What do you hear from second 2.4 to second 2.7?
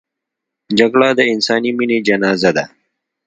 ده